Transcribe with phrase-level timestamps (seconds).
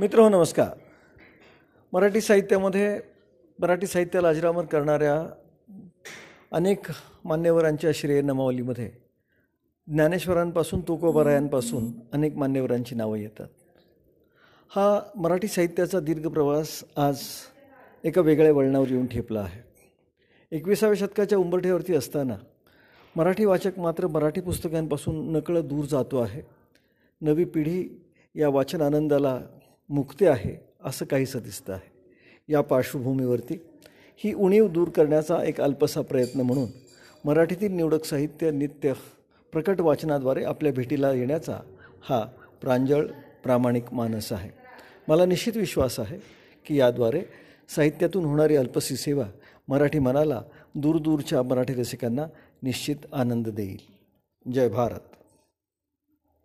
[0.00, 0.68] मित्र हो नमस्कार.
[1.92, 3.00] मराठी साहित्यामध्ये
[3.58, 5.14] मराठी साहित्याला अजरामर करणाऱ्या
[6.52, 6.86] अनेक
[7.24, 8.90] मान्यवरांच्या श्रेय नमावलीमध्ये
[9.88, 13.46] ज्ञानेश्वरांपासून तुकोबारायांपासून अनेक मान्यवरांची नावं येतात.
[14.68, 17.20] हा मराठी साहित्याचा दीर्घ प्रवास आज
[18.04, 19.62] एका वेगळ्या वळणावर येऊन ठेपला आहे.
[20.56, 22.36] एकविसाव्या शतकाच्या उंबरठ्यावरती असताना
[23.16, 26.42] मराठी वाचक मात्र मराठी पुस्तकांपासून नकळत दूर जातो आहे.
[27.20, 28.02] नवी पिढी
[28.34, 29.40] या वाचन आनंदाला
[29.88, 31.90] मुक्ते आहे असं काहीसं दिसतं आहे.
[32.48, 33.54] या पार्श्वभूमीवरती
[34.16, 36.68] ही उणीव दूर करण्याचा एक अल्पसा प्रयत्न म्हणून
[37.24, 38.92] मराठीतील निवडक साहित्य नित्य
[39.52, 41.60] प्रकट वाचनाद्वारे आपल्या भेटीला येण्याचा
[42.08, 42.26] हा
[42.60, 43.06] प्रांजळ
[43.44, 44.50] प्रामाणिक मानस आहे.
[45.08, 46.18] मला निश्चित विश्वास आहे
[46.66, 47.22] की याद्वारे
[47.68, 49.24] साहित्यातून होणारी अल्पसी सेवा
[49.68, 50.42] मराठी मनाला
[50.74, 52.26] दूरदूरच्या मराठी रसिकांना
[52.62, 53.78] निश्चित आनंद देईल.
[54.52, 55.00] जय भारत.